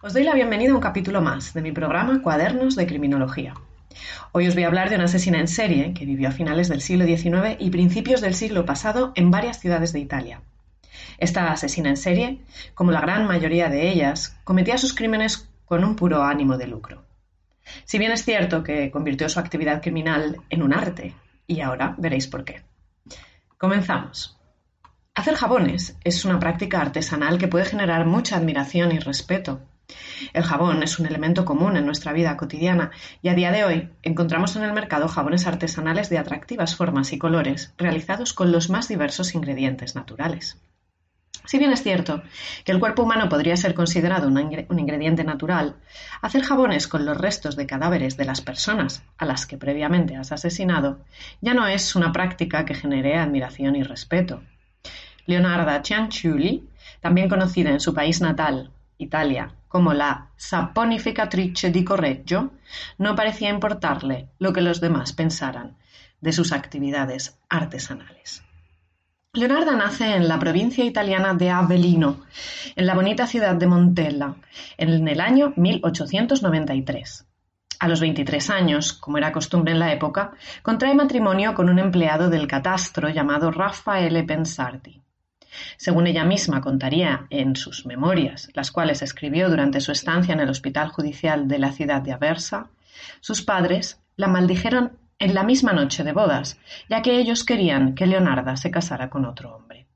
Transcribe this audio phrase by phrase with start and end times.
[0.00, 3.54] Os doy la bienvenida a un capítulo más de mi programa Cuadernos de Criminología.
[4.30, 6.82] Hoy os voy a hablar de una asesina en serie que vivió a finales del
[6.82, 10.40] siglo XIX y principios del siglo pasado en varias ciudades de Italia.
[11.18, 12.38] Esta asesina en serie,
[12.74, 17.02] como la gran mayoría de ellas, cometía sus crímenes con un puro ánimo de lucro.
[17.84, 21.16] Si bien es cierto que convirtió su actividad criminal en un arte,
[21.48, 22.62] y ahora veréis por qué.
[23.56, 24.38] Comenzamos.
[25.16, 29.60] Hacer jabones es una práctica artesanal que puede generar mucha admiración y respeto.
[30.32, 32.90] El jabón es un elemento común en nuestra vida cotidiana
[33.22, 37.18] y a día de hoy encontramos en el mercado jabones artesanales de atractivas formas y
[37.18, 40.58] colores realizados con los más diversos ingredientes naturales.
[41.44, 42.22] Si bien es cierto
[42.64, 45.76] que el cuerpo humano podría ser considerado un ingrediente natural,
[46.20, 50.30] hacer jabones con los restos de cadáveres de las personas a las que previamente has
[50.30, 50.98] asesinado
[51.40, 54.42] ya no es una práctica que genere admiración y respeto.
[55.24, 56.68] Leonarda Cianciulli,
[57.00, 62.52] también conocida en su país natal, Italia, como la saponificatrice di Correggio,
[62.98, 65.76] no parecía importarle lo que los demás pensaran
[66.20, 68.42] de sus actividades artesanales.
[69.34, 72.24] Leonarda nace en la provincia italiana de Avellino,
[72.74, 74.34] en la bonita ciudad de Montella,
[74.76, 77.26] en el año 1893.
[77.78, 82.28] A los 23 años, como era costumbre en la época, contrae matrimonio con un empleado
[82.28, 85.00] del catastro llamado Raffaele Pensardi.
[85.76, 90.50] Según ella misma contaría en sus memorias, las cuales escribió durante su estancia en el
[90.50, 92.68] hospital judicial de la ciudad de Aversa,
[93.20, 98.06] sus padres la maldijeron en la misma noche de bodas, ya que ellos querían que
[98.06, 99.86] Leonarda se casara con otro hombre.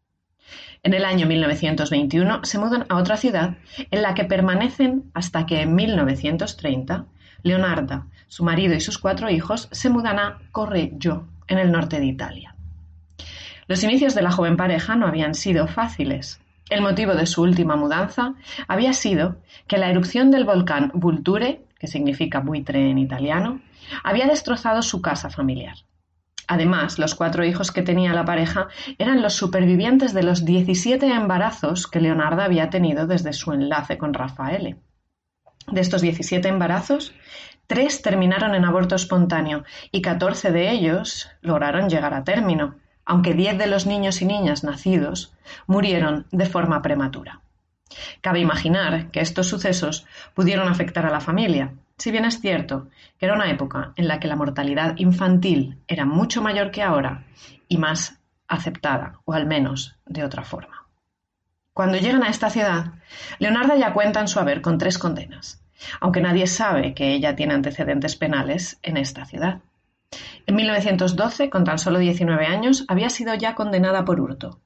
[0.83, 3.57] En el año 1921 se mudan a otra ciudad
[3.91, 7.07] en la que permanecen hasta que en 1930
[7.45, 12.07] Leonarda, su marido y sus cuatro hijos se mudan a Correggio, en el norte de
[12.07, 12.52] Italia.
[13.73, 16.43] Los inicios de la joven pareja no habían sido fáciles.
[16.69, 18.35] El motivo de su última mudanza
[18.69, 23.63] había sido que la erupción del volcán Vulture, que significa buitre en italiano,
[24.05, 25.77] había destrozado su casa familiar.
[26.49, 28.69] Además, los cuatro hijos que tenía la pareja
[28.99, 34.13] eran los supervivientes de los 17 embarazos que Leonardo había tenido desde su enlace con
[34.13, 34.77] Rafaele.
[35.67, 37.15] De estos 17 embarazos,
[37.67, 43.59] tres terminaron en aborto espontáneo y 14 de ellos lograron llegar a término, aunque diez
[43.59, 45.35] de los niños y niñas nacidos
[45.67, 47.41] murieron de forma prematura.
[48.21, 53.27] Cabe imaginar que estos sucesos pudieron afectar a la familia, si bien es cierto que
[53.27, 57.25] era una época en la que la mortalidad infantil era mucho mayor que ahora
[57.69, 58.19] y más
[58.49, 60.87] aceptada, o al menos de otra forma.
[61.73, 62.93] Cuando llegan a esta ciudad,
[63.39, 65.63] Leonarda ya cuenta en su haber con tres condenas,
[66.01, 69.61] aunque nadie sabe que ella tiene antecedentes penales en esta ciudad.
[70.47, 74.61] En 1912, con tan solo 19 años, había sido ya condenada por hurto.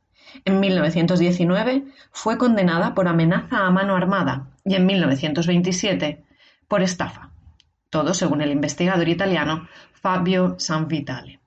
[0.45, 6.25] En 1919 fue condenada por amenaza a mano armada y en 1927
[6.69, 7.31] por estafa.
[7.91, 11.41] Todo según el investigador italiano Fabio Sanvitale.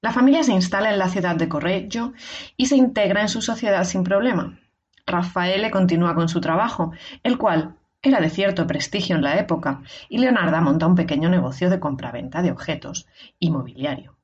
[0.00, 2.12] La familia se instala en la ciudad de Correggio
[2.56, 4.58] y se integra en su sociedad sin problema.
[5.06, 6.92] Raffaele continúa con su trabajo,
[7.22, 11.70] el cual era de cierto prestigio en la época, y Leonarda monta un pequeño negocio
[11.70, 13.06] de compraventa de objetos
[13.38, 14.16] y mobiliario.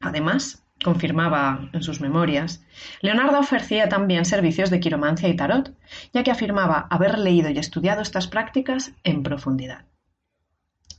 [0.00, 2.64] Además, confirmaba en sus memorias,
[3.00, 5.72] Leonarda ofrecía también servicios de quiromancia y tarot,
[6.12, 9.84] ya que afirmaba haber leído y estudiado estas prácticas en profundidad.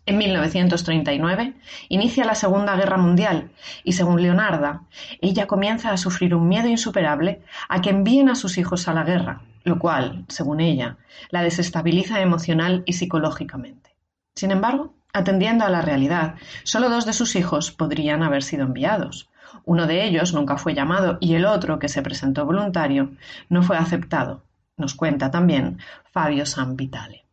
[0.05, 1.53] En 1939
[1.89, 3.51] inicia la Segunda Guerra Mundial
[3.83, 4.83] y, según Leonarda,
[5.21, 9.03] ella comienza a sufrir un miedo insuperable a que envíen a sus hijos a la
[9.03, 10.97] guerra, lo cual, según ella,
[11.29, 13.95] la desestabiliza emocional y psicológicamente.
[14.35, 19.29] Sin embargo, atendiendo a la realidad, solo dos de sus hijos podrían haber sido enviados.
[19.63, 23.11] Uno de ellos nunca fue llamado y el otro, que se presentó voluntario,
[23.47, 24.43] no fue aceptado.
[24.75, 25.79] Nos cuenta también
[26.11, 27.25] Fabio San Vitale.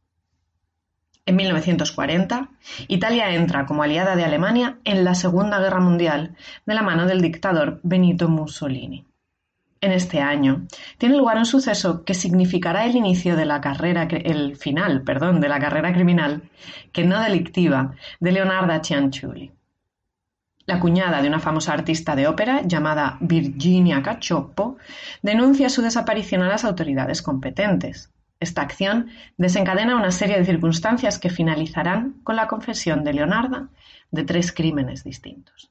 [1.24, 2.50] En 1940,
[2.86, 6.36] Italia entra como aliada de Alemania en la Segunda Guerra Mundial
[6.66, 9.06] de la mano del dictador Benito Mussolini
[9.80, 10.66] en este año,
[10.98, 15.48] tiene lugar un suceso que significará el inicio de la carrera, el final, perdón, de
[15.48, 16.50] la carrera criminal,
[16.92, 19.52] que no delictiva, de Leonarda Cianciulli.
[20.66, 24.78] La cuñada de una famosa artista de ópera llamada Virginia Cacioppo
[25.22, 28.10] denuncia su desaparición a las autoridades competentes.
[28.40, 33.68] Esta acción desencadena una serie de circunstancias que finalizarán con la confesión de Leonarda
[34.10, 35.70] de tres crímenes distintos.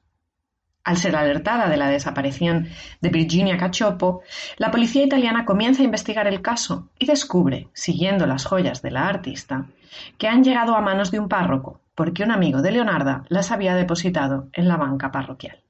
[0.86, 2.68] Al ser alertada de la desaparición
[3.00, 4.22] de Virginia Cacioppo,
[4.56, 9.08] la policía italiana comienza a investigar el caso y descubre, siguiendo las joyas de la
[9.08, 9.66] artista,
[10.16, 13.74] que han llegado a manos de un párroco porque un amigo de Leonarda las había
[13.74, 15.60] depositado en la banca parroquial.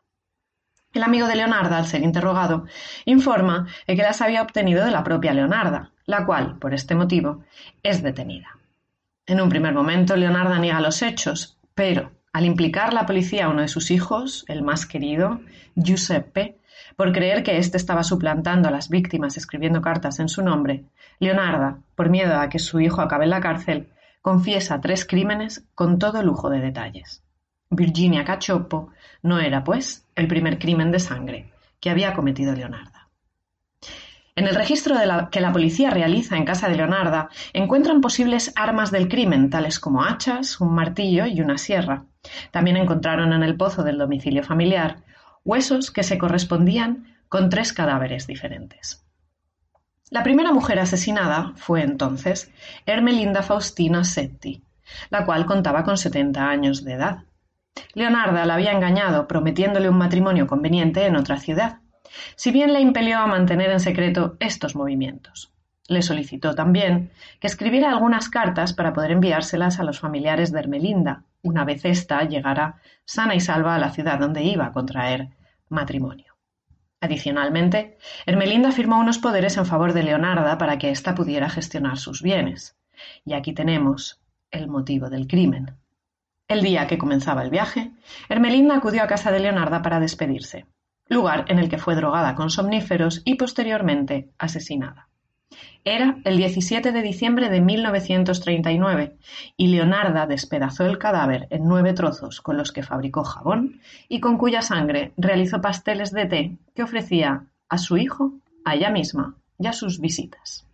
[0.93, 2.67] El amigo de Leonarda, al ser interrogado,
[3.07, 7.43] informa de que las había obtenido de la propia Leonarda, la cual, por este motivo,
[7.83, 8.59] es detenida.
[9.25, 13.63] En un primer momento, Leonarda niega los hechos, pero al implicar la policía a uno
[13.63, 15.41] de sus hijos, el más querido,
[15.75, 16.59] Giuseppe,
[16.95, 20.85] por creer que éste estaba suplantando a las víctimas escribiendo cartas en su nombre,
[21.19, 23.89] Leonarda, por miedo a que su hijo acabe en la cárcel,
[24.21, 27.23] confiesa tres crímenes con todo lujo de detalles.
[27.71, 28.91] Virginia Cachopo
[29.23, 31.51] no era, pues, el primer crimen de sangre
[31.81, 33.09] que había cometido Leonarda.
[34.35, 34.97] En el registro
[35.31, 40.05] que la policía realiza en casa de Leonarda encuentran posibles armas del crimen, tales como
[40.05, 42.05] hachas, un martillo y una sierra.
[42.51, 44.99] También encontraron en el pozo del domicilio familiar
[45.45, 49.05] huesos que se correspondían con tres cadáveres diferentes.
[50.11, 52.53] La primera mujer asesinada fue entonces
[52.85, 54.63] Ermelinda Faustina Setti,
[55.11, 57.25] la cual contaba con 70 años de edad.
[57.95, 61.81] Leonarda la había engañado prometiéndole un matrimonio conveniente en otra ciudad,
[62.37, 65.53] si bien le impelió a mantener en secreto estos movimientos.
[65.89, 71.25] Le solicitó también que escribiera algunas cartas para poder enviárselas a los familiares de Ermelinda,
[71.47, 75.29] una vez ésta llegara sana y salva a la ciudad donde iba a contraer
[75.69, 76.37] matrimonio.
[77.01, 82.23] Adicionalmente, Ermelinda firmó unos poderes en favor de Leonarda para que ésta pudiera gestionar sus
[82.23, 82.77] bienes.
[83.25, 84.21] Y aquí tenemos
[84.51, 85.77] el motivo del crimen.
[86.49, 87.93] El día que comenzaba el viaje,
[88.29, 90.67] Ermelinda acudió a casa de Leonarda para despedirse,
[91.09, 95.06] lugar en el que fue drogada con somníferos y posteriormente asesinada.
[95.85, 99.17] Era el 17 de diciembre de 1939
[99.57, 104.37] y Leonarda despedazó el cadáver en nueve trozos con los que fabricó jabón y con
[104.37, 108.33] cuya sangre realizó pasteles de té que ofrecía a su hijo,
[108.65, 110.67] a ella misma y a sus visitas.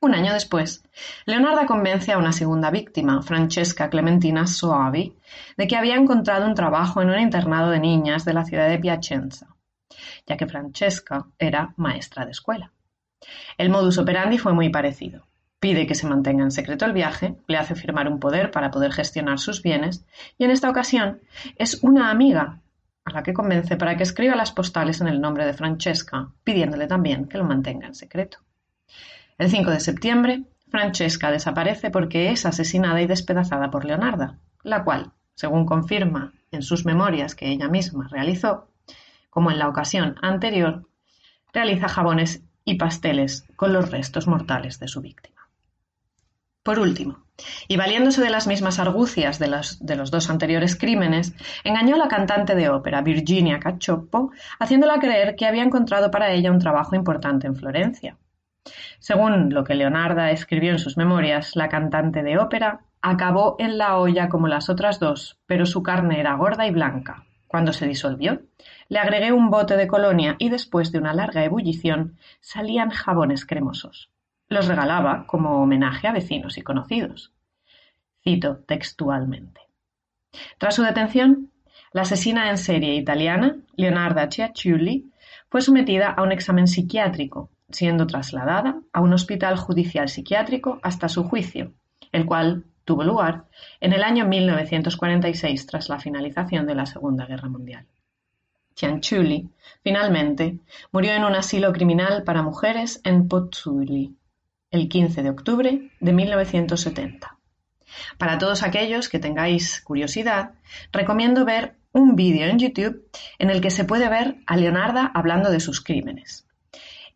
[0.00, 0.82] Un año después,
[1.24, 5.14] Leonarda convence a una segunda víctima, Francesca Clementina Soavi,
[5.56, 8.78] de que había encontrado un trabajo en un internado de niñas de la ciudad de
[8.78, 9.54] Piacenza,
[10.26, 12.72] ya que Francesca era maestra de escuela.
[13.58, 15.26] El modus operandi fue muy parecido.
[15.58, 18.92] Pide que se mantenga en secreto el viaje, le hace firmar un poder para poder
[18.92, 20.04] gestionar sus bienes
[20.38, 21.20] y en esta ocasión
[21.56, 22.60] es una amiga
[23.04, 26.86] a la que convence para que escriba las postales en el nombre de Francesca, pidiéndole
[26.86, 28.38] también que lo mantenga en secreto.
[29.38, 35.12] El 5 de septiembre, Francesca desaparece porque es asesinada y despedazada por Leonarda, la cual,
[35.34, 38.68] según confirma en sus memorias que ella misma realizó,
[39.30, 40.88] como en la ocasión anterior,
[41.52, 45.48] realiza jabones y pasteles con los restos mortales de su víctima.
[46.62, 47.24] Por último,
[47.68, 51.32] y valiéndose de las mismas argucias de los, de los, dos anteriores crímenes,
[51.64, 56.50] engañó a la cantante de ópera Virginia Cacioppo, haciéndola creer que había encontrado para ella
[56.50, 58.18] un trabajo importante en Florencia.
[58.98, 63.98] Según lo que Leonarda escribió en sus memorias, la cantante de ópera acabó en la
[63.98, 67.26] olla como las otras dos, pero su carne era gorda y blanca.
[67.46, 68.40] Cuando se disolvió,
[68.88, 74.10] le agregué un bote de colonia y después de una larga ebullición salían jabones cremosos.
[74.48, 77.32] Los regalaba como homenaje a vecinos y conocidos.
[78.22, 79.60] Cito textualmente.
[80.58, 81.50] Tras su detención,
[81.92, 85.10] la asesina en serie italiana, Leonarda Ciacciulli,
[85.48, 91.24] fue sometida a un examen psiquiátrico, siendo trasladada a un hospital judicial psiquiátrico hasta su
[91.24, 91.72] juicio,
[92.12, 93.46] el cual tuvo lugar
[93.80, 97.86] en el año 1946 tras la finalización de la Segunda Guerra Mundial.
[98.76, 99.48] Cianciulli,
[99.82, 100.58] finalmente,
[100.92, 104.14] murió en un asilo criminal para mujeres en Pozzuoli
[104.70, 107.38] el 15 de octubre de 1970.
[108.18, 110.52] Para todos aquellos que tengáis curiosidad,
[110.92, 113.08] recomiendo ver un vídeo en YouTube
[113.38, 116.46] en el que se puede ver a Leonarda hablando de sus crímenes.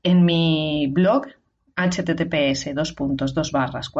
[0.03, 1.27] En mi blog
[1.77, 2.67] https
[3.53, 3.91] barras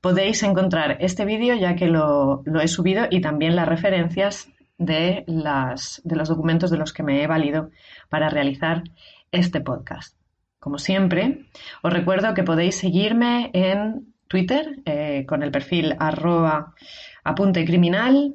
[0.00, 4.48] Podéis encontrar este vídeo ya que lo, he subido y también las referencias
[4.78, 7.70] de, de los documentos de los que me he valido
[8.08, 8.84] para realizar
[9.32, 10.16] este podcast.
[10.58, 11.46] Como siempre,
[11.82, 16.74] os recuerdo que podéis seguirme en Twitter eh, con el perfil arroba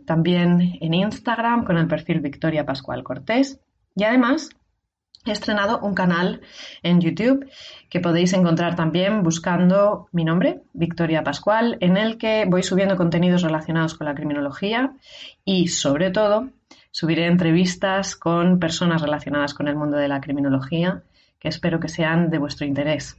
[0.05, 3.60] también en Instagram con el perfil Victoria Pascual Cortés
[3.96, 4.50] y además
[5.25, 6.41] He estrenado un canal
[6.84, 7.50] en YouTube
[7.89, 13.41] que podéis encontrar también buscando mi nombre, Victoria Pascual, en el que voy subiendo contenidos
[13.41, 14.94] relacionados con la criminología
[15.44, 16.50] y sobre todo
[16.91, 21.01] subiré entrevistas con personas relacionadas con el mundo de la criminología
[21.39, 23.17] que espero que sean de vuestro interés.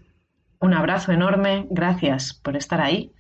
[0.61, 3.13] Un abrazo enorme, gracias por estar ahí,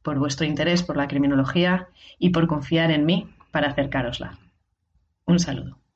[0.00, 1.88] por vuestro interés por la criminología
[2.20, 4.38] y por confiar en mí para acercarosla.
[5.26, 5.87] Un saludo.